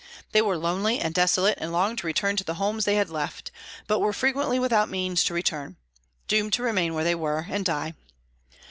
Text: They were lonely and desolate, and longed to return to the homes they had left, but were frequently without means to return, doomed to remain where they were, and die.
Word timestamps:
They 0.31 0.41
were 0.41 0.57
lonely 0.57 0.99
and 0.99 1.13
desolate, 1.13 1.59
and 1.61 1.71
longed 1.71 1.99
to 1.99 2.07
return 2.07 2.35
to 2.37 2.43
the 2.43 2.55
homes 2.55 2.85
they 2.85 2.95
had 2.95 3.11
left, 3.11 3.51
but 3.85 3.99
were 3.99 4.13
frequently 4.13 4.57
without 4.57 4.89
means 4.89 5.23
to 5.25 5.33
return, 5.35 5.75
doomed 6.27 6.53
to 6.53 6.63
remain 6.63 6.95
where 6.95 7.03
they 7.03 7.13
were, 7.13 7.45
and 7.47 7.63
die. 7.63 7.93